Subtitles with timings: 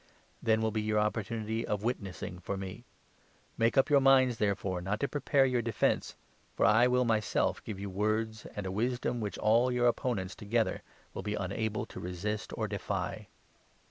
[0.41, 2.85] Then 13 will be your opportunity of witnessing for me.
[3.55, 6.15] Make up your 14 minds, therefore, not to prepare your defence;
[6.55, 10.33] for I will myself 15 give you words, and a wisdom which all your opponents
[10.33, 10.81] together
[11.13, 13.27] will be unable to resist or defy.